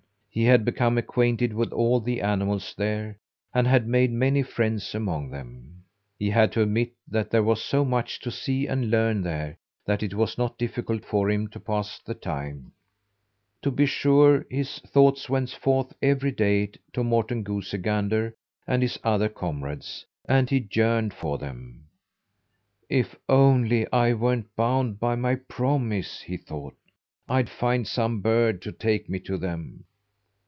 He 0.33 0.45
had 0.45 0.63
become 0.63 0.97
acquainted 0.97 1.51
with 1.51 1.73
all 1.73 1.99
the 1.99 2.21
animals 2.21 2.73
there, 2.77 3.17
and 3.53 3.67
had 3.67 3.85
made 3.85 4.13
many 4.13 4.43
friends 4.43 4.95
among 4.95 5.29
them. 5.29 5.83
He 6.17 6.29
had 6.29 6.53
to 6.53 6.61
admit 6.61 6.93
that 7.05 7.29
there 7.31 7.43
was 7.43 7.61
so 7.61 7.83
much 7.83 8.17
to 8.21 8.31
see 8.31 8.65
and 8.65 8.89
learn 8.89 9.23
there 9.23 9.57
that 9.85 10.01
it 10.01 10.13
was 10.13 10.37
not 10.37 10.57
difficult 10.57 11.03
for 11.03 11.29
him 11.29 11.49
to 11.49 11.59
pass 11.59 11.99
the 11.99 12.13
time. 12.13 12.71
To 13.63 13.71
be 13.71 13.85
sure 13.85 14.45
his 14.49 14.79
thoughts 14.79 15.27
went 15.29 15.49
forth 15.49 15.91
every 16.01 16.31
day 16.31 16.71
to 16.93 17.03
Morten 17.03 17.43
Goosey 17.43 17.79
Gander 17.79 18.33
and 18.65 18.81
his 18.81 18.97
other 19.03 19.27
comrades, 19.27 20.05
and 20.29 20.49
he 20.49 20.65
yearned 20.71 21.13
for 21.13 21.39
them. 21.39 21.87
"If 22.87 23.17
only 23.27 23.85
I 23.91 24.13
weren't 24.13 24.55
bound 24.55 24.97
by 24.97 25.17
my 25.17 25.35
promise," 25.35 26.21
he 26.21 26.37
thought, 26.37 26.77
"I'd 27.27 27.49
find 27.49 27.85
some 27.85 28.21
bird 28.21 28.61
to 28.61 28.71
take 28.71 29.09
me 29.09 29.19
to 29.19 29.37
them!" 29.37 29.83